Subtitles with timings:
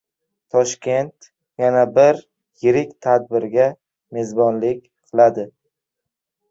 [0.53, 1.17] Toshkent
[1.63, 2.23] yana bir
[2.65, 3.69] yirik tadbirga
[4.19, 5.49] mezbonlik qiladi